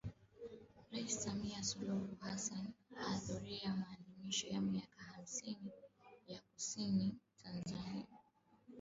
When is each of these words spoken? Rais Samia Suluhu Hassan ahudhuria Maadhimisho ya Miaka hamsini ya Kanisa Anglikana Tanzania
Rais 0.91 1.13
Samia 1.23 1.61
Suluhu 1.69 2.09
Hassan 2.21 2.65
ahudhuria 3.01 3.73
Maadhimisho 3.81 4.47
ya 4.47 4.61
Miaka 4.61 5.01
hamsini 5.11 5.71
ya 5.77 5.91
Kanisa 5.97 6.79
Anglikana 6.79 7.21
Tanzania 7.43 8.07